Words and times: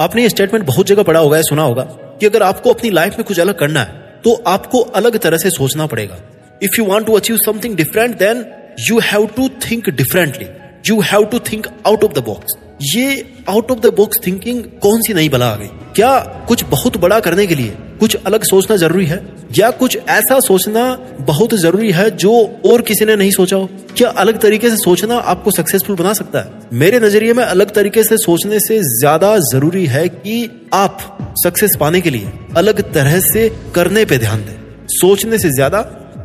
आपने 0.00 0.22
ये 0.22 0.28
स्टेटमेंट 0.28 0.66
बहुत 0.66 0.86
जगह 0.86 1.02
पढ़ा 1.02 1.20
होगा 1.20 1.36
या 1.36 1.42
सुना 1.42 1.62
होगा 1.62 1.82
कि 2.20 2.26
अगर 2.26 2.42
आपको 2.42 2.70
अपनी 2.70 2.90
लाइफ 2.90 3.18
में 3.18 3.24
कुछ 3.24 3.40
अलग 3.40 3.58
करना 3.58 3.80
है 3.80 4.20
तो 4.24 4.32
आपको 4.46 4.78
अलग 4.78 5.18
तरह 5.18 5.36
से 5.36 5.50
सोचना 5.50 5.86
पड़ेगा। 5.86 6.16
If 6.62 6.78
you 6.78 6.84
want 6.84 7.06
to 7.06 7.12
achieve 7.12 7.36
something 7.36 7.76
different 7.76 8.18
then 8.18 8.44
you 8.90 8.98
have 8.98 9.26
to 9.26 9.48
think 9.48 9.88
differently 9.90 10.46
you 10.88 11.00
have 11.00 11.24
to 11.24 11.38
think 11.38 11.66
out 11.86 12.04
of 12.04 12.12
the 12.12 12.24
box 12.24 12.56
ये 12.94 13.34
out 13.48 13.70
of 13.70 13.78
the 13.78 13.94
box 13.94 14.20
thinking 14.26 14.62
कौन 14.82 15.02
सी 15.02 15.14
नई 15.14 15.28
बला 15.28 15.46
आ 15.46 15.56
गई? 15.56 15.68
क्या 15.94 16.18
कुछ 16.48 16.64
बहुत 16.64 16.96
बड़ा 16.96 17.20
करने 17.20 17.46
के 17.46 17.54
लिए 17.54 17.76
कुछ 18.00 18.14
अलग 18.16 18.42
सोचना 18.42 18.76
ज़रूरी 18.76 19.06
है? 19.06 19.16
या 19.58 19.70
कुछ 19.70 19.96
ऐसा 20.08 20.38
सोचना 20.40 20.82
बहुत 21.20 21.54
ज़रूरी 21.54 21.90
है 21.92 22.10
जो 22.16 22.32
और 22.66 22.82
किसी 22.82 23.04
ने 23.04 23.16
नहीं 23.16 23.30
सोचा 23.30 23.56
हो? 23.56 23.68
क्या 23.96 24.08
अलग 24.18 24.38
तरीके 24.40 24.70
से 24.70 24.76
सोचना 24.76 25.14
आपको 25.14 25.50
सक्सेसफुल 25.50 25.96
बना 25.96 26.12
सकता 26.12 26.38
है? 26.38 26.68
मेरे 26.72 27.00
नज़रिए 27.00 27.32
में 27.32 27.42
अलग 27.44 27.74
तरीके 27.74 28.04
से 28.04 28.16
सोचने 28.16 28.60
से 28.60 28.78
ज़्यादा 28.90 29.36
ज़रूरी 29.44 29.84
है 29.86 30.06
कि 30.08 30.68
आप 30.74 31.34
सक्सेस 31.44 31.76
पाने 31.80 32.00
के 32.00 32.10
लिए 32.10 32.32
अलग 32.56 32.80
तरह 32.92 33.18
से 33.22 33.48
करने 33.74 34.04
पे 34.04 34.18
ध्यान 34.18 34.44
दें। 34.44 34.86
सोचने 34.90 35.38
से 35.38 35.48
ज़्यादा 35.48 35.80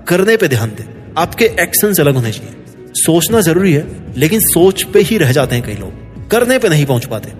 करने 0.07 0.37
पे 0.37 0.47
ध्यान 0.47 0.69
दें। 0.69 0.83
आपके 1.17 1.45
एक्शन 1.59 1.93
अलग 1.99 2.15
होने 2.15 2.31
चाहिए। 2.31 2.53
सोचना 2.95 3.41
ज़रूरी 3.41 3.73
है, 3.73 3.85
लेकिन 4.17 4.39
सोच 4.41 4.83
पे 4.83 5.01
ही 5.01 5.17
रह 5.17 5.31
जाते 5.31 5.55
हैं 5.55 5.65
कई 5.65 5.75
लोग। 5.75 6.29
करने 6.29 6.57
पे 6.59 6.69
नहीं 6.69 6.85
पहुँच 6.85 7.05
पाते। 7.05 7.33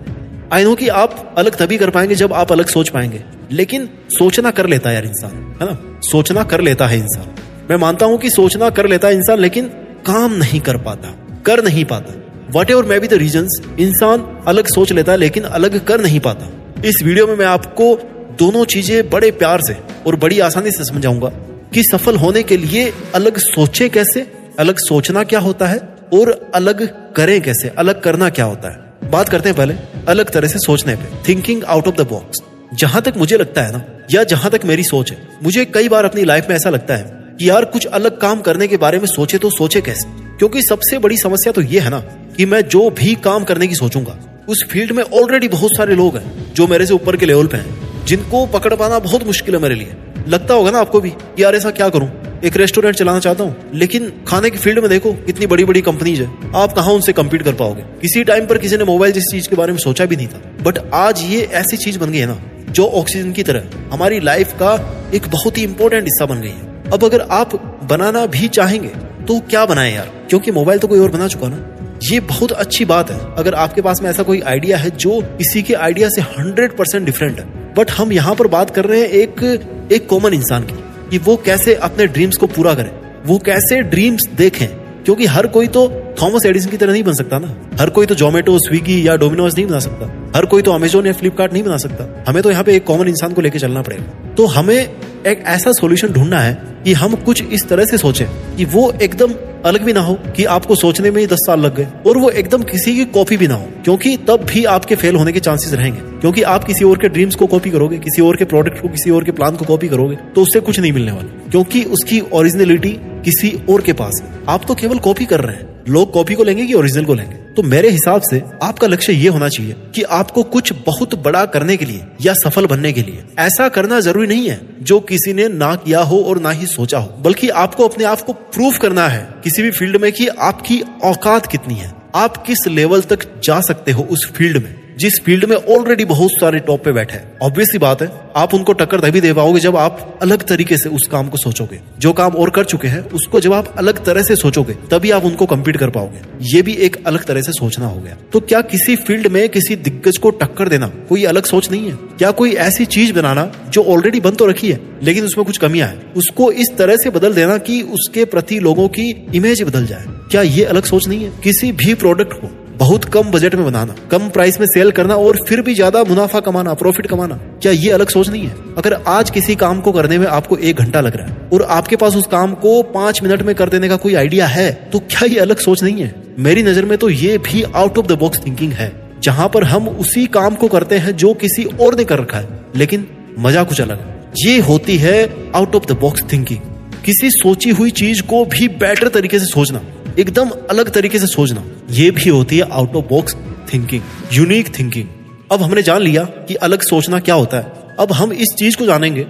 आई 0.53 0.63
नो 0.63 0.75
कि 0.75 0.87
आप 0.95 1.33
अलग 1.37 1.55
तभी 1.55 1.77
कर 1.77 1.89
पाएँगे 1.89 2.15
जब 2.15 2.33
आप 2.33 2.51
अलग 2.51 2.67
सोच 2.67 2.89
पाएँगे। 2.89 3.23
लेकिन 3.51 3.89
सोचना 4.09 4.51
कर 4.51 4.67
लेता 4.67 4.89
है 4.89 4.95
यार 4.95 5.05
इंसान, 5.05 5.31
है 5.61 5.67
ना? 5.67 5.99
सोचना 6.01 6.43
कर 6.43 6.61
लेता 6.61 6.87
है 6.87 6.97
इंसान। 6.97 7.33
मैं 7.69 7.77
मानता 7.77 8.05
हूँ 8.05 8.17
कि 8.17 8.29
सोचना 8.29 8.69
कर 8.69 8.87
लेता 8.87 9.07
है 9.07 9.13
इंसान, 9.13 9.39
लेकिन 9.39 9.67
काम 10.05 10.33
नहीं 10.33 10.59
कर 10.59 10.77
पाता, 10.77 11.13
कर 11.45 11.63
नहीं 11.63 11.85
पाता। 11.85 12.13
Whatever 12.71 12.85
may 12.85 12.99
be 12.99 13.07
the 13.07 13.13
reason 13.13 13.47
इंसान 13.79 14.43
अलग 14.47 14.67
सोच 14.67 14.91
लेता 14.91 15.11
है, 15.11 15.17
लेकिन 15.17 15.43
अलग 15.43 15.83
कर 15.85 16.01
नहीं 16.01 16.19
पाता। 16.19 16.49
इस 16.85 17.01
वीडियो 17.03 17.27
में 17.27 17.35
मैं 17.35 17.45
आपको 17.45 17.95
दोनों 18.39 18.63
चीज़ें 18.65 19.09
बड़े 19.09 19.31
प्यार 19.31 19.61
से 19.61 19.77
और 20.07 20.15
बड़ी 20.15 20.39
आसानी 20.39 20.71
से 20.71 20.83
समझाऊँगा 20.83 21.29
कि 21.73 21.83
सफल 21.83 22.17
होने 22.17 22.43
के 22.43 22.57
लिए 22.57 22.91
अलग 23.15 23.37
सोचे 23.37 23.89
कैसे, 23.89 24.25
अलग 24.59 24.77
सोचना 24.77 25.23
क्या 25.23 25.39
होता 25.39 25.67
है 25.67 25.77
और 26.13 26.31
अलग 26.55 26.87
करें 27.13 27.41
कैसे, 27.41 27.69
अलग 27.69 28.01
करना 28.01 28.29
क्या 28.29 28.45
होता 28.45 28.69
है। 28.69 29.09
बात 29.11 29.29
करते 29.29 29.49
हैं 29.49 29.57
पहले, 29.57 29.73
अलग 30.07 30.29
तरह 30.29 30.47
से 30.47 30.59
सोचने 30.59 30.95
पे 30.95 31.23
thinking 31.27 31.63
out 31.63 31.87
of 31.87 31.95
the 31.95 32.07
box 32.07 32.41
जहाँ 32.73 33.01
तक 33.01 33.13
मुझे 33.17 33.37
लगता 33.37 33.61
है 33.61 33.71
ना, 33.71 33.81
या 34.11 34.23
जहाँ 34.23 34.51
तक 34.51 34.65
मेरी 34.65 34.83
सोच 34.83 35.11
है, 35.11 35.17
मुझे 35.43 35.65
कई 35.65 35.89
बार 35.89 36.05
अपनी 36.05 36.23
लाइफ 36.23 36.45
में 36.49 36.55
ऐसा 36.55 36.69
लगता 36.69 36.95
है 36.95 37.03
कि 37.39 37.49
यार 37.49 37.65
कुछ 37.65 37.85
अलग 37.85 38.19
काम 38.19 38.41
करने 38.41 38.67
के 38.67 38.77
बारे 38.77 38.99
में 38.99 39.05
सोचे 39.05 39.37
तो 39.37 39.49
सोचे 39.49 39.81
कैसे? 39.81 40.07
क्योंकि 40.37 40.61
सबसे 40.61 40.99
बड़ी 40.99 41.17
समस्या 41.17 41.53
तो 41.53 41.61
ये 41.61 41.79
है 41.79 41.89
ना 41.89 41.99
कि 42.37 42.45
मैं 42.45 42.61
जो 42.61 42.89
भी 42.89 43.15
काम 43.15 43.43
करने 43.43 43.67
की 43.67 43.75
सोचूँगा, 43.75 44.17
उस 44.47 44.65
फ़ील्ड 44.71 44.91
में 44.91 45.03
ऑलरेडी 45.03 45.47
बहुत 45.47 45.77
सारे 45.77 45.95
लोग 45.95 46.17
हैं 46.17 46.53
जो 46.53 46.67
मेरे 46.67 46.85
से 46.85 46.93
ऊपर 46.93 47.17
के 47.17 47.25
लेवल 47.25 47.47
पे 47.47 47.57
हैं, 47.57 48.05
जिनको 48.05 48.45
पकड़ 48.47 48.73
पाना 48.73 48.99
बहुत 48.99 49.25
मुश्किल 49.27 49.55
है 49.55 49.61
मेरे 49.61 49.75
लिए। 49.75 49.95
लगता 50.27 50.53
होगा 50.53 50.71
ना 50.71 50.79
आपको 50.79 50.99
भी 51.01 51.13
यार 51.39 51.55
ऐसा 51.55 51.71
क्या 51.71 51.89
करूँ? 51.89 52.09
एक 52.43 52.57
रेस्टोरेंट 52.57 52.95
चलाना 52.95 53.19
चाहता 53.19 53.43
हूँ, 53.43 53.71
लेकिन 53.73 54.11
खाने 54.27 54.49
की 54.49 54.57
फ़ील्ड 54.57 54.79
में 54.79 54.89
देखो 54.89 55.13
कितनी 55.15 55.47
बड़ी 55.47 55.65
बड़ी 55.65 55.81
कंपनीज़ 55.81 56.21
है, 56.21 56.29
आप 56.55 56.73
कहा 56.73 56.91
उनसे 56.91 57.13
कम्पीट 57.13 57.43
कर 57.43 57.53
पाओगे? 57.53 57.81
किसी 58.01 58.23
टाइम 58.23 58.45
पर 58.45 58.57
किसी 58.57 58.77
ने 58.77 58.83
मोबाइल 58.83 59.13
जिस 59.13 59.23
चीज़ 59.31 59.49
के 59.49 59.55
बारे 59.55 59.71
में 59.71 59.79
सोचा 59.79 60.05
भी 60.05 60.15
नहीं 60.15 60.27
था। 60.27 60.41
बट 60.63 60.79
आज 60.93 61.21
ये 61.21 61.41
ऐसी 61.53 61.77
चीज़ 61.77 61.99
बन 61.99 62.11
गई 62.11 62.19
है 62.19 62.25
ना 62.25 62.39
जो 62.75 62.85
ऑक्सीजन 62.91 63.31
की 63.31 63.43
तरह 63.43 63.93
हमारी 63.93 64.19
लाइफ 64.19 64.53
का 64.53 64.73
एक 65.15 65.27
बहुत 65.27 65.57
ही 65.57 65.63
इंपॉर्टेंट 65.63 66.03
हिस्सा 66.03 66.25
बन 66.25 66.41
गई 66.41 66.49
है। 66.49 66.91
अब 66.93 67.03
अगर 67.03 67.21
आप 67.31 67.55
बनाना 67.89 68.25
भी 68.27 68.47
चाहेंगे 68.47 68.87
तो 69.25 69.39
क्या 69.49 69.65
बनाए 69.65 69.93
यार? 69.93 70.11
क्योंकि 70.29 70.51
मोबाइल 70.51 70.79
तो 70.79 70.87
कोई 70.87 70.99
और 70.99 71.11
बना 71.11 71.27
चुका 71.27 71.47
ना। 71.47 71.59
ये 72.03 72.19
बहुत 72.21 72.51
अच्छी 72.51 72.85
बात 72.85 73.11
है। 73.11 73.19
अगर 73.37 73.53
आपके 73.55 73.81
पास 73.81 74.01
में 74.01 74.09
ऐसा 74.09 74.23
कोई 74.23 74.41
आइडिया 74.43 74.77
है 74.77 74.89
जो 74.91 75.21
किसी 75.37 75.63
के 75.63 75.73
आइडिया 75.73 76.09
से 76.09 76.21
हंड्रेड 76.21 76.77
परसेंट 76.77 77.05
डिफरेंट 77.05 77.39
है 77.39 77.73
बट 77.73 77.91
हम 77.91 78.11
यहाँ 78.11 78.35
पर 78.35 78.47
बात 78.47 78.69
कर 78.69 78.85
रहे 78.85 78.99
हैं 79.01 79.07
एक 79.09 79.89
एक 79.91 80.07
कॉमन 80.09 80.33
इंसान 80.33 80.63
की, 80.63 80.83
कि 81.09 81.17
वो 81.17 81.35
कैसे 81.37 81.75
अपने 81.75 82.07
ड्रीम्स 82.07 82.37
को 82.37 82.47
पूरा 82.47 82.73
करे। 82.75 82.91
वो 83.25 83.37
कैसे 83.37 83.81
ड्रीम्स 83.83 84.27
देखें। 84.35 84.67
क्योंकि 85.05 85.25
हर 85.25 85.47
कोई 85.47 85.67
तो 85.67 86.03
थॉमस 86.21 86.45
एडिसन 86.45 86.69
की 86.69 86.77
तरह 86.77 86.91
नहीं 86.91 87.03
बन 87.03 87.13
सकता 87.13 87.39
ना। 87.39 87.55
हर 87.79 87.89
कोई 87.89 88.05
तो 88.05 88.15
जोमेटो 88.15 88.57
स्विगी 88.57 89.07
या 89.07 89.15
डोमिनोज 89.15 89.55
नहीं 89.57 89.67
बना 89.67 89.79
सकता। 89.79 90.31
हर 90.35 90.45
कोई 90.45 90.61
तो 90.61 90.71
अमेजोन 90.71 91.07
या 91.07 91.13
फ्लिपकार्ट 91.13 91.53
नहीं 91.53 91.63
बना 91.63 91.77
सकता। 91.77 92.23
हमें 92.27 92.43
तो 92.43 92.51
यहाँ 92.51 92.63
पे 92.63 92.75
एक 92.75 92.83
कॉमन 92.83 93.07
इंसान 93.07 93.33
को 93.33 93.41
लेकर 93.41 93.59
चलना 93.59 93.81
पड़ेगा। 93.81 94.33
तो 94.37 94.45
हमें 94.45 94.89
एक 95.27 95.43
ऐसा 95.47 95.71
सोल्यूशन 95.71 96.07
ढूंढना 96.07 96.39
है 96.39 96.81
कि 96.83 96.93
हम 96.93 97.15
कुछ 97.15 97.43
इस 97.43 97.67
तरह 97.69 97.85
से 97.85 97.97
सोचें 97.97 98.55
कि 98.57 98.65
वो 98.65 98.93
एकदम 99.01 99.33
अलग 99.65 99.83
भी 99.83 99.93
ना 99.93 99.99
हो, 99.99 100.13
कि 100.13 100.45
आपको 100.45 100.75
सोचने 100.75 101.11
में 101.11 101.21
ही 101.21 101.27
दस 101.27 101.37
साल 101.47 101.59
लग 101.59 101.75
गए, 101.75 101.87
और 102.07 102.17
वो 102.17 102.29
एकदम 102.29 102.63
किसी 102.63 102.95
की 102.95 103.05
कॉपी 103.05 103.37
भी 103.37 103.47
ना 103.47 103.55
हो। 103.55 103.67
क्योंकि 103.83 104.17
तब 104.17 104.43
भी 104.43 104.65
आपके 104.65 104.95
फेल 104.95 105.15
होने 105.15 105.31
के 105.31 105.39
चांसेस 105.39 105.73
रहेंगे। 105.73 106.19
क्योंकि 106.19 106.41
आप 106.41 106.63
किसी 106.63 106.85
और 106.85 106.97
के 106.97 107.09
ड्रीम्स 107.09 107.35
को 107.35 107.47
कॉपी 107.47 107.69
करोगे, 107.69 107.97
किसी 107.97 108.21
और 108.21 108.35
के 108.35 108.45
प्रोडक्ट 108.45 108.81
को, 108.81 108.87
किसी 108.87 109.09
और 109.09 109.23
के 109.23 109.31
प्लान 109.31 109.55
को 109.55 109.65
कॉपी 109.65 109.87
करोगे 109.87 110.15
तो 110.15 110.41
उससे 110.41 110.59
कुछ 110.59 110.79
नहीं 110.79 110.91
मिलने 110.91 111.11
वाला। 111.11 111.49
क्योंकि 111.51 111.83
उसकी 111.83 112.21
ओरिजिनलिटी 112.33 112.99
किसी 113.25 113.59
और 113.69 113.81
के 113.81 113.93
पास। 113.93 114.21
है 114.23 114.43
आप 114.49 114.65
तो 114.67 114.75
केवल 114.75 114.99
कॉपी 114.99 115.25
कर 115.25 115.39
रहे 115.39 115.55
हैं। 115.55 115.83
लोग 115.89 116.11
कॉपी 116.11 116.35
को 116.35 116.43
लेंगे 116.43 116.65
कि 116.65 116.73
ओरिजिनल 116.73 117.05
को 117.05 117.13
लेंगे? 117.13 117.35
तो 117.35 117.63
मेरे 117.63 117.89
हिसाब 117.89 118.21
से 118.21 118.41
आपका 118.63 118.87
लक्ष्य 118.87 119.13
ये 119.13 119.27
होना 119.27 119.49
चाहिए 119.49 119.75
कि 119.95 120.01
आपको 120.01 120.43
कुछ 120.43 120.73
बहुत 120.85 121.15
बड़ा 121.15 121.45
करने 121.45 121.77
के 121.77 121.85
लिए 121.85 122.01
या 122.21 122.33
सफल 122.33 122.65
बनने 122.65 122.93
के 122.93 123.01
लिए। 123.01 123.23
ऐसा 123.39 123.69
करना 123.69 123.99
ज़रूरी 123.99 124.27
नहीं 124.27 124.49
है 124.49 124.61
जो 124.81 124.99
किसी 124.99 125.33
ने 125.33 125.47
ना 125.47 125.75
किया 125.75 125.99
हो 125.99 126.21
और 126.21 126.39
ना 126.39 126.51
ही 126.51 126.65
सोचा 126.65 126.99
हो। 126.99 127.15
बल्कि 127.19 127.49
आपको 127.49 127.87
अपने 127.87 128.05
आप 128.05 128.21
को 128.21 128.33
प्रूफ 128.33 128.77
करना 128.77 129.07
है 129.07 129.27
किसी 129.43 129.61
भी 129.61 129.71
फ़ील्ड 129.71 129.97
में 129.97 130.11
कि 130.11 130.27
आपकी 130.27 130.81
औकात 131.03 131.45
कितनी 131.45 131.75
है। 131.75 131.93
आप 132.15 132.37
किस 132.37 132.67
लेवल 132.67 133.01
तक 133.01 133.39
जा 133.43 133.61
सकते 133.61 133.91
हो 133.91 134.03
उस 134.03 134.31
फ़ील्ड 134.35 134.63
में। 134.63 134.84
जिस 134.97 135.13
फ़ील्ड 135.21 135.45
में 135.45 135.55
ऑलरेडी 135.55 136.05
बहुत 136.05 136.31
सारे 136.31 136.59
टॉप 136.59 136.83
पे 136.83 136.91
बैठे 136.91 137.13
हैं। 137.13 137.37
ऑब्वियसली 137.41 137.79
बात 137.79 138.01
है, 138.01 138.09
आप 138.35 138.53
उनको 138.53 138.73
टक्कर 138.73 138.99
तभी 138.99 139.21
दे 139.21 139.33
पाओगे 139.33 139.59
जब 139.59 139.77
आप 139.77 140.19
अलग 140.21 140.43
तरीके 140.43 140.77
से 140.77 140.89
उस 140.89 141.07
काम 141.07 141.27
को 141.27 141.37
सोचोगे। 141.37 141.79
जो 141.99 142.13
काम 142.13 142.33
और 142.33 142.49
कर 142.49 142.63
चुके 142.63 142.87
हैं, 142.87 142.99
उसको 143.09 143.39
जब 143.39 143.53
आप 143.53 143.75
अलग 143.77 144.03
तरह 144.05 144.23
से 144.23 144.35
सोचोगे, 144.35 144.73
तभी 144.91 145.11
आप 145.11 145.25
उनको 145.25 145.45
कम्पीट 145.45 145.77
कर 145.77 145.89
पाओगे। 145.89 146.21
ये 146.55 146.61
भी 146.61 146.73
एक 146.73 146.97
अलग 147.07 147.25
तरह 147.25 147.41
से 147.41 147.51
सोचना 147.51 147.87
हो 147.87 148.01
गया। 148.01 148.17
तो 148.33 148.39
क्या 148.39 148.61
किसी 148.61 148.95
फ़ील्ड 148.95 149.27
में 149.27 149.47
किसी 149.49 149.75
दिग्गज 149.75 150.17
को 150.17 150.29
टक्कर 150.29 150.69
देना 150.69 150.87
कोई 151.09 151.23
अलग 151.23 151.45
सोच 151.45 151.71
नहीं 151.71 151.89
है? 151.89 151.95
क्या 152.17 152.31
कोई 152.31 152.51
ऐसी 152.51 152.85
चीज़ 152.85 153.13
बनाना 153.13 153.51
जो 153.69 153.83
ऑलरेडी 153.83 154.19
बन 154.19 154.31
तो 154.31 154.45
रखी 154.45 154.71
है, 154.71 154.79
लेकिन 155.03 155.25
उसमें 155.25 155.45
कुछ 155.45 155.57
कमियाँ 155.57 155.87
है? 155.87 155.99
उसको 156.17 156.51
इस 156.51 156.75
तरह 156.77 156.95
से 156.95 157.09
बदल 157.09 157.33
देना 157.33 157.57
कि 157.57 157.81
उसके 157.81 158.25
प्रति 158.25 158.59
लोगों 158.59 158.87
की 158.87 159.09
इमेज 159.35 159.61
बदल 159.61 159.85
जाए। 159.85 160.05
क्या 160.31 160.41
ये 160.41 160.63
अलग 160.63 160.83
सोच 160.83 161.07
नहीं 161.07 161.23
है? 161.23 161.31
किसी 161.43 161.71
भी 161.71 161.93
प्रोडक्ट 161.93 162.33
को 162.33 162.64
बहुत 162.77 163.05
कम 163.05 163.29
बजट 163.31 163.55
में 163.55 163.63
बनाना, 163.65 163.95
कम 164.11 164.27
प्राइस 164.29 164.59
में 164.59 164.65
सेल 164.67 164.91
करना 164.91 165.15
और 165.17 165.37
फिर 165.47 165.61
भी 165.61 165.73
ज़्यादा 165.75 166.03
मुनाफा 166.03 166.39
कमाना 166.39 166.73
प्रॉफिट 166.73 167.07
कमाना, 167.07 167.35
क्या 167.61 167.71
ये 167.71 167.89
अलग 167.89 168.09
सोच 168.09 168.29
नहीं 168.29 168.41
है? 168.41 168.55
अगर 168.77 168.93
आज 169.07 169.29
किसी 169.29 169.55
काम 169.55 169.81
को 169.81 169.91
करने 169.91 170.17
में 170.17 170.25
आपको 170.29 170.57
एक 170.59 170.77
घंटा 170.77 171.01
लग 171.01 171.15
रहा 171.15 171.27
है 171.27 171.49
और 171.53 171.63
आपके 171.71 171.95
पास 171.95 172.15
उस 172.15 172.27
काम 172.27 172.53
को 172.55 172.81
पाँच 172.93 173.21
मिनट 173.23 173.41
में 173.41 173.53
कर 173.55 173.69
देने 173.69 173.89
का 173.89 173.95
कोई 173.97 174.15
आइडिया 174.15 174.47
है 174.47 174.71
तो 174.91 174.99
क्या 175.01 175.25
ये 175.25 175.39
अलग 175.39 175.59
सोच 175.59 175.83
नहीं 175.83 176.01
है? 176.01 176.13
मेरी 176.39 176.63
नज़र 176.63 176.85
में 176.85 176.97
तो 176.97 177.09
ये 177.09 177.37
भी 177.39 177.63
out 177.65 177.97
of 177.97 178.07
the 178.07 178.19
box 178.19 178.45
thinking 178.45 178.73
है, 178.73 178.91
जहाँ 179.23 179.47
पर 179.49 179.63
हम 179.65 179.87
उसी 179.89 180.25
काम 180.29 180.55
को 180.55 180.67
करते 180.67 180.97
हैं 180.97 181.15
जो 181.15 181.33
किसी 181.35 181.63
और 181.63 181.95
ने 181.95 182.03
कर 182.03 182.19
रखा 182.19 182.37
है, 182.37 182.59
लेकिन 182.75 183.07
मज़ा 183.39 183.63
कुछ 183.63 183.81
अलग 183.81 184.13
ये 184.37 184.59
होती 184.61 184.97
है 184.97 185.23
out 185.55 185.75
of 185.75 185.85
the 185.85 185.97
box 185.99 186.23
thinking 186.31 186.59
किसी 187.05 187.29
सोची 187.31 187.69
हुई 187.69 187.91
चीज़ 187.93 188.21
को 188.23 188.45
भी 188.47 188.67
बेटर 188.77 189.07
तरीके 189.09 189.39
से 189.39 189.45
सोचना। 189.45 189.81
एकदम 190.19 190.49
अलग 190.69 190.89
तरीके 190.89 191.19
से 191.19 191.27
सोचना। 191.27 191.63
ये 191.91 192.09
भी 192.11 192.29
होती 192.29 192.57
है 192.57 192.69
out 192.71 192.95
of 192.95 193.05
box 193.05 193.35
thinking 193.73 194.01
unique 194.33 194.77
thinking 194.79 195.07
अब 195.51 195.61
हमने 195.61 195.81
जान 195.81 196.01
लिया 196.01 196.23
कि 196.23 196.55
अलग 196.55 196.81
सोचना 196.81 197.19
क्या 197.19 197.35
होता 197.35 197.57
है। 197.57 197.95
अब 197.99 198.11
हम 198.11 198.31
इस 198.33 198.53
चीज़ 198.57 198.77
को 198.77 198.85
जानेंगे 198.85 199.23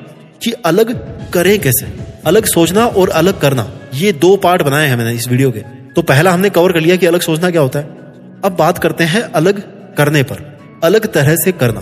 कि 0.44 0.52
अलग 0.66 0.92
करें 1.32 1.60
कैसे। 1.60 1.88
अलग 2.26 2.46
सोचना 2.46 2.86
और 2.86 3.10
अलग 3.10 3.40
करना, 3.40 3.72
ये 3.94 4.12
दो 4.12 4.36
पार्ट 4.38 4.62
बनाए 4.62 4.88
हैं 4.88 4.96
मैंने 4.96 5.14
इस 5.14 5.28
वीडियो 5.28 5.52
के। 5.52 5.60
तो 5.96 6.02
पहला 6.02 6.32
हमने 6.32 6.50
कवर 6.50 6.72
कर 6.72 6.82
लिया 6.82 6.96
कि 6.96 7.06
अलग 7.06 7.22
सोचना 7.22 7.50
क्या 7.52 7.62
होता 7.62 7.80
है। 7.80 7.86
अब 8.46 8.56
बात 8.60 8.78
करते 8.78 9.04
हैं 9.04 9.22
अलग 9.22 9.62
करने 9.98 10.24
पर, 10.24 10.82
अलग 10.84 11.12
तरह 11.14 11.36
से 11.36 11.52
करना। 11.52 11.82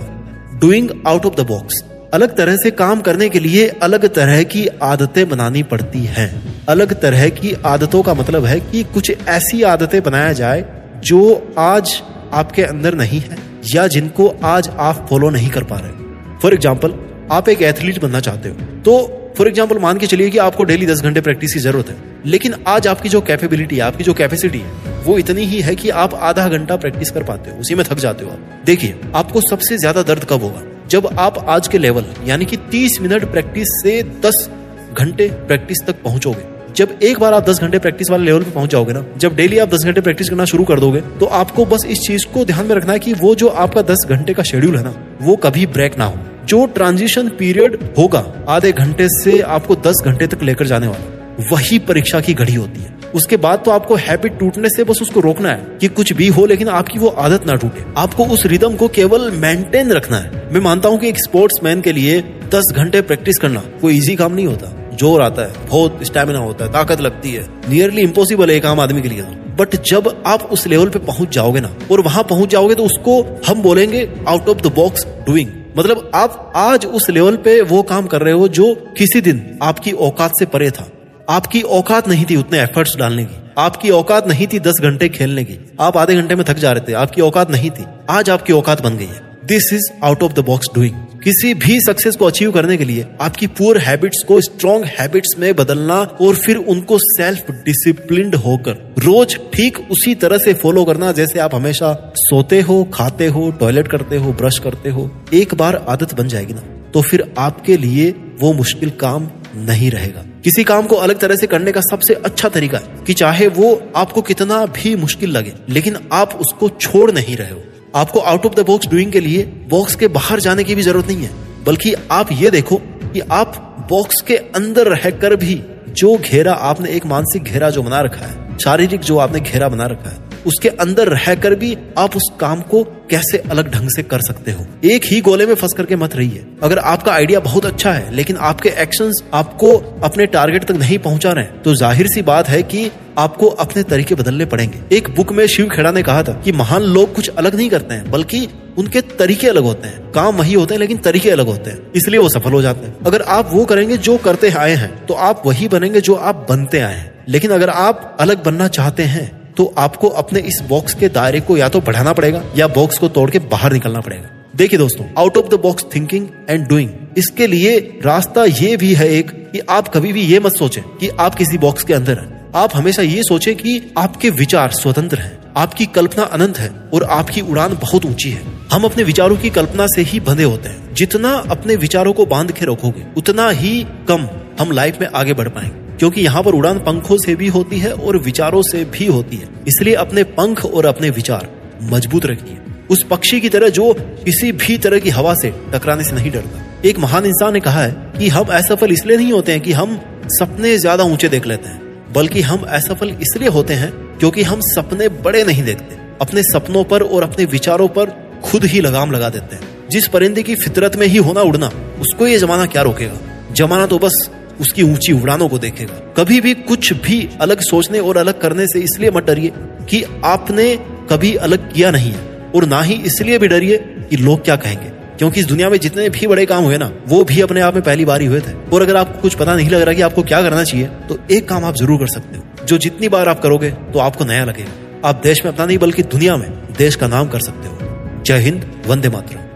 Doing 0.62 0.90
out 1.08 1.26
of 1.26 1.36
the 1.36 1.46
box 1.48 1.84
अलग 2.14 2.36
तरह 2.36 2.56
से 2.56 2.72
काम 2.72 3.02
करने 3.02 3.30
के 3.30 3.40
लिए 3.40 3.68
अलग 3.84 4.06
तरह 4.14 4.44
की 4.44 4.68
आदतें 4.84 5.30
बनानी 5.30 5.64
पड़ती 5.64 6.04
हैं। 6.06 6.43
अलग 6.70 6.94
तरह 7.02 7.28
की 7.30 7.54
आदतों 7.66 8.02
का 8.04 8.14
मतलब 8.14 8.46
है 8.46 8.60
कि 8.60 8.84
कुछ 8.84 9.10
ऐसी 9.30 9.62
आदतें 9.64 10.02
बनाया 10.04 10.34
जाए 10.34 10.64
जो 11.06 11.52
आज 11.60 12.02
आपके 12.34 12.64
अंदर 12.64 12.96
नहीं 12.96 13.20
है 13.20 13.38
या 13.76 13.88
जिनको 13.88 14.28
आज 14.44 14.70
आप 14.70 15.06
फॉलो 15.10 15.30
नहीं 15.30 15.50
कर 15.50 15.64
पा 15.64 15.76
रहे। 15.76 16.38
फॉर 16.42 16.54
एग्ज़ाम्पल 16.54 16.94
आप 17.32 17.50
एक 17.50 17.62
एथलीट 17.62 18.00
बनना 18.02 18.20
चाहते 18.20 18.50
हो। 18.50 18.56
तो 18.86 18.96
फॉर 19.38 19.48
एग्ज़ाम्पल 19.48 19.80
मान 19.80 19.98
के 19.98 20.08
चलिए 20.08 20.30
कि 20.30 20.38
आपको 20.38 20.64
डेली 20.64 20.86
दस 20.86 21.02
घंटे 21.02 21.22
प्रैक्टिस 21.22 21.54
की 21.54 21.60
ज़रूरत 21.60 21.90
है। 21.90 21.96
लेकिन 22.26 22.56
आज 22.68 22.88
आपकी 22.88 23.10
जो 23.10 23.22
कैपेबिलिटी 23.22 23.76
है 23.76 23.82
आपकी 23.82 24.04
जो 24.04 24.14
कैपेसिटी 24.14 24.60
है, 24.60 24.72
वो 25.04 25.18
इतनी 25.18 25.46
ही 25.46 25.62
है 25.62 25.76
कि 25.76 25.90
आप 25.90 26.14
आधा 26.14 26.48
घंटा 26.50 26.76
प्रैक्टिस 26.76 27.12
कर 27.12 27.24
पाते 27.24 27.52
हो। 27.52 27.58
उसी 27.58 27.76
में 27.76 27.86
थक 27.86 27.98
जाते 27.98 28.26
हो 28.26 28.32
आप। 28.32 28.62
देखिए, 28.66 29.00
आपको 29.16 29.42
सबसे 29.42 29.78
ज़्यादा 29.78 30.04
दर्द 30.04 30.24
कब 30.24 30.44
होगा? 30.44 30.64
जब 30.90 31.08
आप 31.20 31.46
आज 31.50 31.68
के 31.68 31.78
लेवल 31.78 32.06
यानी 32.26 32.46
कि 32.46 32.58
30 32.72 33.00
मिनट 33.02 33.32
प्रैक्टिस 33.32 33.68
से 33.84 34.02
10 34.26 34.48
घंटे 34.94 35.28
प्रैक्टिस 35.48 35.86
तक 35.88 36.02
पहुंचोगे। 36.04 36.52
जब 36.76 37.00
एक 37.04 37.20
बार 37.20 37.34
आप 37.34 37.50
दस 37.50 37.60
घंटे 37.62 37.80
प्रैक्टिस 37.80 38.10
वाले 38.10 38.26
लेवल 38.26 38.44
पे 38.44 38.52
पहुँच 38.52 38.70
जाओगे 38.70 38.94
ना, 38.94 39.04
जब 39.18 39.36
डेली 39.36 39.58
आप 39.58 39.70
दस 39.70 39.84
घंटे 39.86 40.02
प्रैक्टिस 40.02 40.30
करना 40.30 40.46
शुरू 40.46 40.64
कर 40.64 40.80
दोगे 40.80 41.02
तो 41.20 41.26
आपको 41.34 41.66
बस 41.66 41.86
इस 41.86 42.00
चीज़ 42.00 42.26
को 42.34 42.46
ध्यान 42.46 42.66
में 42.66 42.76
रखना 42.76 42.94
है 42.94 43.00
कि 43.00 43.14
वो 43.14 43.34
जो 43.36 43.48
आपका 43.48 43.82
दस 43.84 44.06
घंटे 44.10 44.34
का 44.34 44.44
शेड्यूल 44.44 44.78
है 44.78 44.84
ना, 44.84 44.94
वो 45.22 45.36
कभी 45.36 45.66
ब्रेक 45.68 45.98
ना 45.98 46.06
हो। 46.06 46.18
जो 46.46 46.66
ट्रांजिशन 46.68 47.30
पीरियड 47.30 47.78
होगा, 47.98 48.26
आधे 48.50 48.72
घंटे 48.72 49.08
से 49.12 49.40
आपको 49.40 49.76
दस 49.78 50.02
घंटे 50.06 50.28
तक 50.28 50.44
लेकर 50.44 50.68
जाने 50.68 50.88
वाला, 50.88 51.46
वही 51.52 51.80
परीक्षा 51.82 52.22
की 52.22 52.34
घड़ी 52.34 52.54
होती 52.54 52.82
है। 52.82 52.92
उसके 53.16 53.38
बाद 53.38 53.62
तो 53.66 53.72
आपको 53.72 53.96
हैबिट 53.98 54.38
टूटने 54.40 54.70
से 54.70 54.84
बस 54.84 55.02
उसको 55.02 55.20
रोकना 55.20 55.50
है 55.50 55.78
कि 55.82 55.88
कुछ 55.90 56.14
भी 56.14 56.28
हो, 56.28 56.46
लेकिन 56.46 56.70
आपकी 56.70 57.00
वो 57.00 57.08
आदत 57.10 57.46
ना 57.48 57.56
टूटे। 57.56 57.86
आपको 57.98 58.26
उस 58.26 58.46
रिदम 58.46 58.76
को 58.76 58.88
केवल 58.90 59.32
मेंटेन 59.32 59.92
रखना 59.92 60.18
है। 60.18 60.48
मैं 60.54 60.62
मानता 60.62 60.90
हूँ 60.90 61.00
कि 61.00 61.10
एक 61.10 61.18
स्पोर्ट्समैन 61.20 61.82
के 61.82 61.92
लिए 61.92 62.22
दस 62.54 62.72
घंटे 62.74 63.02
प्रैक्टिस 63.02 63.38
करना 63.38 63.64
कोई 63.82 63.98
इजी 63.98 64.16
काम 64.16 64.34
नहीं 64.34 64.48
होता। 64.48 64.80
ज़ोर 64.94 65.22
आता 65.22 65.42
है, 65.42 65.68
बहुत 65.68 66.00
स्टेमिना 66.04 66.40
होता 66.40 66.66
है, 66.66 66.72
ताकत 66.72 67.02
लगती 67.02 67.32
है। 67.32 67.48
नियरली 67.70 68.02
इम्पोसिबल 68.02 68.50
है 68.50 68.56
एक 68.56 68.66
आम 68.66 68.80
आदमी 68.80 69.02
के 69.02 69.10
लिए 69.10 69.22
बट 69.54 69.76
जब 69.86 70.08
आप 70.28 70.44
उस 70.52 70.66
लेवल 70.68 70.90
पे 70.90 71.00
पहुँच 71.02 71.30
जाओगे 71.30 71.60
ना, 71.60 71.70
और 71.92 72.02
वहाँ 72.02 72.24
पहुँच 72.24 72.50
जाओगे 72.50 72.76
तो 72.76 72.86
उसको 72.86 73.22
हम 73.48 73.62
बोलेंगे 73.62 74.08
out 74.28 74.50
of 74.50 74.62
the 74.62 74.72
box 74.76 75.06
doing 75.28 75.50
मतलब 75.78 76.10
आप 76.16 76.52
आज 76.56 76.86
उस 76.88 77.10
लेवल 77.10 77.36
पे 77.38 77.62
वो 77.64 77.82
काम 77.84 78.08
कर 78.08 78.22
रहे 78.22 78.34
हो 78.34 78.48
जो 78.50 78.74
किसी 78.98 79.22
दिन 79.22 79.46
आपकी 79.64 79.92
औकात 80.02 80.32
से 80.40 80.46
परे 80.48 80.70
था। 80.72 80.90
आपकी 81.30 81.62
औकात 81.72 82.08
नहीं 82.08 82.26
थी 82.30 82.36
उतने 82.36 82.60
एफर्ट्स 82.62 82.96
डालने 82.98 83.26
की। 83.26 83.36
आपकी 83.58 83.90
औकात 83.92 84.28
नहीं 84.28 84.48
थी 84.48 84.60
दस 84.60 84.80
घंटे 84.82 85.10
खेलने 85.10 85.44
की। 85.44 85.58
आप 85.82 85.98
आधे 85.98 86.16
घंटे 86.16 86.36
में 86.36 86.46
थक 86.50 86.58
जा 86.58 86.72
रहे 86.72 86.88
थे, 86.88 86.94
आपकी 86.96 87.22
औकात 87.22 87.52
नहीं 87.52 87.70
थी। 87.72 87.86
आज 88.10 88.30
आपकी 88.30 88.54
औकात 88.54 88.82
बन 88.82 88.98
गई 88.98 89.06
है। 89.06 89.22
This 89.46 89.72
is 89.74 89.92
out 90.04 90.24
of 90.24 90.34
the 90.34 90.46
box 90.46 90.70
doing 90.76 90.96
किसी 91.24 91.54
भी 91.54 91.80
सक्सेस 91.82 92.16
को 92.16 92.26
अचीव 92.26 92.52
करने 92.52 92.78
के 92.78 92.86
लिए 92.86 93.06
आपकी 93.22 93.48
पुअर 93.50 93.78
हैबिट्स 93.78 94.24
को 94.24 94.40
स्ट्रॉन्ग 94.42 94.86
हैबिट्स 95.00 95.38
में 95.40 95.54
बदलना 95.56 95.96
और 96.22 96.36
फिर 96.36 96.58
उनको 96.58 96.98
सेल्फ 97.02 97.52
डिसिप्लिन 97.66 98.34
होकर 98.36 98.94
रोज 99.00 99.38
ठीक 99.54 99.78
उसी 99.92 100.16
तरह 100.16 100.38
से 100.38 100.54
फॉलो 100.54 100.84
करना 100.86 101.12
जैसे 101.12 101.40
आप 101.40 101.56
हमेशा 101.56 101.94
सोते 102.18 102.62
हो, 102.62 102.84
खाते 102.94 103.28
हो 103.28 103.50
टॉयलेट 103.52 103.88
करते 103.88 104.18
हो 104.18 104.34
ब्रश 104.34 104.60
करते 104.60 104.90
हो, 104.90 105.10
एक 105.34 105.56
बार 105.56 105.76
आदत 105.90 106.14
बन 106.14 106.28
जाएगी 106.28 106.54
ना 106.54 106.62
तो 106.94 107.02
फिर 107.02 107.24
आपके 107.38 107.78
लिए 107.78 108.10
वो 108.40 108.54
मुश्किल 108.54 108.90
काम 109.00 109.30
नहीं 109.58 109.90
रहेगा। 109.92 110.24
किसी 110.44 110.64
काम 110.64 110.88
को 110.88 110.96
अलग 110.96 111.20
तरह 111.20 111.36
से 111.36 111.48
करने 111.48 111.72
का 111.72 111.82
सबसे 111.82 112.14
अच्छा 112.26 112.50
तरीका 112.50 112.78
है 112.78 113.04
कि 113.08 113.14
चाहे 113.14 113.48
वो 113.48 113.70
आपको 113.96 114.22
कितना 114.22 114.66
भी 114.76 114.96
मुश्किल 114.96 115.30
लगे, 115.30 115.54
लेकिन 115.70 115.98
आप 116.12 116.34
उसको 116.42 116.70
छोड़ 116.72 117.12
नहीं 117.12 117.36
रहे 117.36 117.52
हो। 117.52 117.64
आपको 117.96 118.20
out 118.20 118.46
of 118.46 118.54
the 118.54 118.66
box 118.66 118.88
doing 118.88 119.12
के 119.12 119.20
लिए 119.20 119.44
बॉक्स 119.70 119.96
के 119.96 120.08
बाहर 120.08 120.40
जाने 120.40 120.64
की 120.64 120.76
भी 120.76 120.82
ज़रूरत 120.82 121.08
नहीं 121.08 121.24
है। 121.24 121.30
बल्कि 121.64 121.94
आप 122.12 122.32
ये 122.32 122.50
देखो 122.52 122.76
कि 123.04 123.20
आप 123.32 123.86
बॉक्स 123.90 124.22
के 124.22 124.38
अंदर 124.56 124.88
रहकर 124.88 125.36
भी 125.36 125.62
जो 125.90 126.16
घेरा 126.18 126.54
आपने, 126.54 126.90
एक 126.90 127.06
मानसिक 127.06 127.44
घेरा 127.44 127.70
जो 127.70 127.84
बना 127.84 128.00
रखा 128.02 128.26
है, 128.26 128.58
शारीरिक 128.58 129.02
जो 129.02 129.18
आपने 129.18 129.40
घेरा 129.40 129.70
बना 129.70 129.86
रखा 129.86 130.10
है 130.10 130.23
उसके 130.46 130.70
अंदर 130.70 131.08
रहकर 131.10 131.56
भी 131.56 131.76
आप 131.98 132.16
उस 132.16 132.30
काम 132.40 132.62
को 132.64 132.84
कैसे 133.10 133.38
अलग 133.52 133.72
ढंग 133.72 133.90
से 133.90 134.04
कर 134.04 134.22
सकते 134.22 134.52
हो? 134.52 134.66
एक 134.86 135.06
ही 135.06 135.20
गोले 135.22 135.46
में 135.46 135.54
फंस 135.56 135.74
करके 135.74 135.96
मत 135.96 136.16
रहिए। 136.16 136.46
अगर 136.64 136.80
आपका 136.80 137.14
आइडिया 137.14 137.40
बहुत 137.42 137.66
अच्छा 137.66 137.92
है, 137.92 138.14
लेकिन 138.16 138.38
आपके 138.40 138.70
एक्शन 138.82 139.12
आपको 139.34 139.72
अपने 140.04 140.26
टारगेट 140.28 140.64
तक 140.64 140.76
नहीं 140.76 140.98
पहुँचा 141.00 141.32
रहे 141.32 141.46
तो 141.64 141.76
ज़ाहिर 141.76 142.08
सी 142.08 142.22
बात 142.24 142.50
है 142.50 142.62
कि 142.64 142.90
आपको 143.18 143.48
अपने 143.48 143.84
तरीके 143.84 144.16
बदलने 144.16 144.46
पड़ेंगे। 144.46 144.80
एक 144.96 145.10
बुक 145.16 145.32
में 145.32 145.46
शिव 145.48 145.70
खेड़ा 145.70 145.92
ने 145.92 146.04
कहा 146.04 146.24
था 146.24 146.34
कि 146.36 146.52
महान 146.54 146.82
लोग 146.84 147.14
कुछ 147.16 147.30
अलग 147.30 147.56
नहीं 147.56 147.70
करते 147.70 147.96
हैं, 147.96 148.10
बल्कि 148.12 148.48
उनके 148.78 149.02
तरीके 149.14 149.48
अलग 149.48 149.64
होते 149.64 149.88
हैं। 149.88 150.12
काम 150.12 150.36
वही 150.36 150.54
होते 150.54 150.74
हैं, 150.74 150.80
लेकिन 150.80 150.98
तरीके 151.00 151.30
अलग 151.30 151.48
होते 151.48 151.70
हैं। 151.70 151.92
इसलिए 151.96 152.20
वो 152.20 152.30
सफल 152.30 152.52
हो 152.52 152.62
जाते 152.62 152.88
हैं। 152.88 152.96
अगर 153.06 153.22
आप 153.30 153.50
वो 153.52 153.66
करेंगे 153.66 153.98
जो 154.00 154.18
करते 154.20 154.50
आए 154.52 154.74
हैं 154.74 155.06
तो 155.06 155.14
आप 155.14 155.44
वही 155.46 155.68
बनेंगे 155.68 156.02
जो 156.02 156.16
आप 156.16 156.46
बनते 156.50 156.80
आए 156.80 156.96
हैं। 156.96 157.12
लेकिन 157.30 157.52
अगर 157.52 157.70
आप 157.70 158.18
अलग 158.20 158.44
बनना 158.44 158.68
चाहते 158.70 159.04
हैं 159.06 159.32
तो 159.58 159.74
आपको 159.78 160.08
अपने 160.10 160.40
इस 160.40 160.62
बॉक्स 160.70 160.94
के 160.94 161.10
दायरे 161.10 161.40
को 161.40 161.58
या 161.58 161.70
तो 161.70 161.82
बढ़ाना 161.82 162.14
पड़ेगा 162.14 162.44
या 162.58 162.68
बॉक्स 162.68 162.98
को 162.98 163.08
तोड़ 163.08 163.30
के 163.32 163.40
बाहर 163.40 163.74
निकलना 163.74 164.00
पड़ेगा। 164.00 164.30
देखिए 164.56 164.80
दोस्तों 164.80 165.06
out 165.18 165.38
of 165.38 165.48
the 165.48 165.60
box 165.60 165.86
thinking 165.96 166.28
and 166.50 166.68
doing 166.68 166.90
इसके 167.18 167.48
लिए 167.48 167.78
रास्ता 168.06 168.44
ये 168.44 168.76
भी 168.78 168.94
है 168.94 169.10
एक 169.10 169.32
कि 169.52 169.60
आप 169.70 169.88
कभी 169.88 170.14
भी 170.14 170.22
ये 170.22 170.40
मत 170.40 170.56
सोचें 170.56 170.84
कि 170.98 171.10
आप 171.20 171.36
किसी 171.36 171.58
बॉक्स 171.58 171.84
के 171.84 171.94
अंदर 171.94 172.20
हैं। 172.20 172.52
आप 172.56 172.76
हमेशा 172.76 173.02
ये 173.02 173.24
सोचें 173.24 173.56
कि 173.56 173.82
आपके 173.98 174.30
विचार 174.30 174.72
स्वतंत्र 174.72 175.20
हैं, 175.20 175.40
आपकी 175.58 175.86
कल्पना 175.86 176.24
अनंत 176.24 176.58
है 176.58 176.70
और 176.94 177.04
आपकी 177.04 177.42
उड़ान 177.42 177.78
बहुत 177.82 178.06
ऊँची 178.06 178.32
है। 178.32 178.42
हम 178.72 178.84
अपने 178.84 179.04
विचारों 179.04 179.38
की 179.38 179.50
कल्पना 179.50 179.88
से 179.88 180.02
ही 180.02 180.20
बंधे 180.20 180.44
होते 180.44 180.70
हैं। 180.70 180.94
जितना 180.94 181.34
अपने 181.52 181.76
विचारों 181.76 182.14
को 182.14 182.26
बाँध 182.26 182.52
के 182.52 182.66
रखोगे, 182.66 183.06
उतना 183.18 183.50
ही 183.50 183.86
कम 184.08 184.28
हम 184.60 184.72
लाइफ 184.72 185.02
में 185.02 185.08
आगे 185.16 185.34
बढ़ 185.34 185.48
पाएँगे। 185.48 185.83
क्योंकि 186.04 186.22
यहाँ 186.22 186.42
पर 186.44 186.52
उड़ान 186.52 186.80
पंखों 186.80 187.18
से 187.18 187.34
भी 187.36 187.48
होती 187.48 187.78
है 187.80 187.92
और 187.92 188.18
विचारों 188.18 188.62
से 188.62 188.84
भी 188.86 189.06
होती 189.08 189.36
है। 189.36 189.48
इसलिए 189.68 189.94
अपने 189.96 190.24
पंख 190.32 190.64
और 190.66 190.86
अपने 190.86 191.10
विचार 191.10 191.48
मज़बूत 191.84 192.26
रखिए। 192.26 192.58
उस 192.90 193.04
पक्षी 193.04 193.40
की 193.42 193.50
तरह 193.50 193.70
जो 193.70 193.94
किसी 194.26 194.52
भी 194.54 194.78
तरह 194.78 195.00
की 195.00 195.10
हवा 195.10 195.34
से 195.34 195.52
टकराने 195.74 196.04
से 196.04 196.16
नहीं 196.16 196.32
डरता। 196.32 196.66
एक 196.86 197.00
महान 197.00 197.26
इंसान 197.26 197.54
ने 197.54 197.60
कहा 197.60 197.84
है 197.84 198.12
कि 198.20 198.30
हम 198.30 198.52
असफल 198.52 198.92
इसलिए 198.92 199.18
नहीं 199.18 199.32
होते 199.34 199.52
हैं 199.52 199.62
कि 199.62 199.72
हम 199.72 199.98
सपने 200.30 200.78
ज़्यादा 200.78 201.04
ऊँचे 201.04 201.30
देख 201.30 201.48
लेते 201.48 201.70
हैं, 201.70 202.12
बल्कि 202.14 202.42
हम 202.42 202.68
असफल 202.72 203.16
इसलिए 203.22 203.50
होते 203.50 203.74
हैं 203.76 203.92
क्योंकि 204.20 204.44
हम 204.44 204.60
सपने 204.66 205.10
बड़े 205.24 205.44
नहीं 205.44 205.64
देखते। 205.64 206.02
अपने 206.22 206.44
सपनों 206.44 206.84
पर 206.84 207.04
और 207.04 207.24
अपने 207.24 207.46
विचारों 207.48 207.88
पर 207.90 208.16
खुद 208.44 208.66
ही 208.66 208.82
लगाम 208.82 209.12
लगा 209.12 209.30
देते 209.30 209.56
हैं। 209.56 209.90
जिस 209.92 210.08
परिंदे 210.10 210.44
की 210.44 210.56
फितरत 210.58 210.96
में 210.96 211.08
ही 211.08 211.18
होना 211.20 211.42
उड़ना, 211.44 211.72
उसको 212.02 212.28
ये 212.28 212.38
जमाना 212.40 212.66
क्या 212.68 212.82
रोकेगा? 212.82 213.18
जमाना 213.54 213.86
तो 213.86 214.00
बस 214.00 214.30
उसकी 214.62 214.84
ऊँची 214.84 215.14
उड़ानों 215.14 215.48
को 215.50 215.58
देखेगा। 215.60 216.00
कभी 216.18 216.40
भी 216.42 216.54
कुछ 216.64 216.92
भी 217.04 217.28
अलग 217.42 217.60
सोचने 217.62 218.00
और 218.00 218.18
अलग 218.18 218.40
करने 218.42 218.68
से 218.68 218.80
इसलिए 218.80 219.12
मत 219.12 219.26
डरिए 219.26 219.52
कि 219.90 220.04
आपने 220.26 220.76
कभी 221.10 221.34
अलग 221.38 221.72
किया 221.74 221.92
नहीं 221.92 222.12
है 222.12 222.52
और 222.56 222.66
ना 222.66 222.82
ही 222.82 222.94
इसलिए 223.06 223.38
भी 223.40 223.48
डरिए 223.48 223.78
कि 224.10 224.18
लोग 224.18 224.44
क्या 224.44 224.56
कहेंगे। 224.56 224.92
क्योंकि 225.18 225.40
इस 225.40 225.46
दुनिया 225.46 225.70
में 225.70 225.78
जितने 225.78 226.08
भी 226.10 226.28
बड़े 226.28 226.46
काम 226.46 226.64
हुए 226.64 226.78
ना, 226.78 226.92
वो 227.08 227.24
भी 227.24 227.42
अपने 227.42 227.62
आप 227.62 227.74
में 227.74 227.84
पहली 227.84 228.06
बार 228.06 228.22
ही 228.22 228.28
हुए 228.28 228.40
थे। 228.40 228.54
और 228.70 228.82
अगर 228.82 228.96
आपको 228.96 229.22
कुछ 229.22 229.36
पता 229.36 229.56
नहीं 229.56 229.70
लग 229.70 229.82
रहा 229.82 229.94
कि 229.94 230.02
आपको 230.02 230.24
क्या 230.24 230.42
करना 230.42 230.64
चाहिए 230.64 230.88
तो 231.10 231.18
एक 231.32 231.48
काम 231.50 231.66
आप 231.66 231.76
ज़रूर 231.76 232.00
कर 232.00 232.08
सकते 232.08 232.38
हो। 232.38 232.66
जो 232.66 232.78
जितनी 232.78 233.10
बार 233.10 233.30
आप 233.30 233.42
करोगे 233.42 233.72
तो 233.72 234.00
आपको 234.00 234.26
नया 234.26 234.46
लगेगा। 234.46 235.10
आप 235.10 235.22
देश 235.24 235.46
में 235.46 235.52
अपना 235.52 235.66
नहीं, 235.66 235.78
बल्कि 235.78 236.04
दुनिया 236.04 236.38
में 236.38 236.50
देश 236.78 236.96
का 236.96 237.08
नाम 237.08 237.30
कर 237.30 237.40
सकते 237.40 237.68
हो। 237.68 238.22
जय 238.26 238.40
हिंद, 238.40 238.72
वंदे 238.88 239.10
मातरम। 239.10 239.53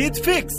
जीत 0.00 0.18
फिक्स 0.24 0.54